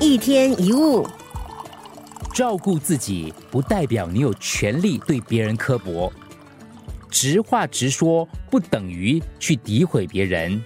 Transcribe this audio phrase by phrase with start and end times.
[0.00, 1.04] 一天一物，
[2.32, 6.12] 照顾自己不代表你有权利对别人刻薄，
[7.10, 10.62] 直话直说不等于去诋毁别人。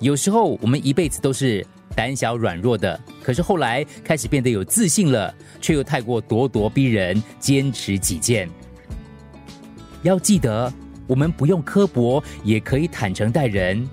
[0.00, 8.50] 有时候我们一辈子都是胆小软弱的，可是后来开始变得有自信了，却又太过咄咄逼人，坚持己见。
[10.02, 10.72] 要记得，
[11.06, 13.88] 我们不用刻薄，也可以坦诚待人。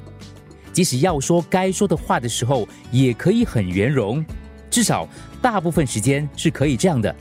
[0.79, 4.25] 即使要说该说的话的时候，也可以很圆融，
[4.71, 5.05] 至少
[5.41, 7.13] 大部分时间是可以这样的。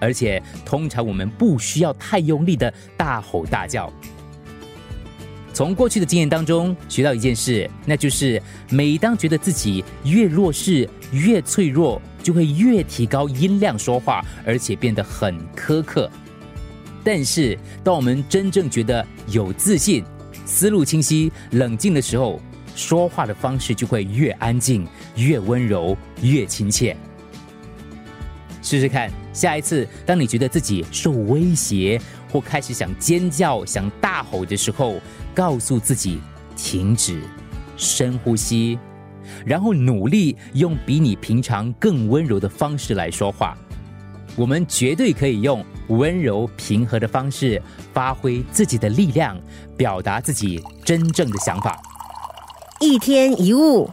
[0.00, 3.92] 而且，通常我们不需要太用力的大吼大叫。
[5.52, 16.10] 从过去的经验当中学到一件事，那就是每当觉得自己越弱势、越脆弱，就会越提高音量说话，而且变得很苛刻。
[17.04, 20.02] 但是，当我们真正觉得有自信、
[20.46, 22.40] 思路清晰、冷静的时候，
[22.76, 26.96] 说话的方式就会越安静、越温柔、越亲切。
[28.62, 35.00] 试试看，下一次当你觉得自己受威胁，或开始想尖叫、想大吼的时候，
[35.34, 36.20] 告诉自己
[36.54, 37.22] 停止，
[37.76, 38.78] 深呼吸，
[39.44, 43.56] 然后努力用比你平常更温柔的方式来说话。
[44.34, 47.62] 我们绝对可以用温柔平和的方式，
[47.94, 49.40] 发挥自己的力量，
[49.78, 51.80] 表达自己真正的想法。
[52.80, 53.88] 一天一物。